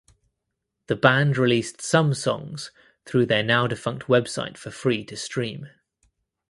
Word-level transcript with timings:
The 0.87 0.95
band 0.95 1.37
released 1.37 1.79
some 1.79 2.15
songs 2.15 2.71
through 3.05 3.27
their 3.27 3.43
now 3.43 3.67
defunct 3.67 4.07
website 4.07 4.57
for 4.57 4.71
free 4.71 5.05
to 5.05 5.15
stream. 5.15 5.69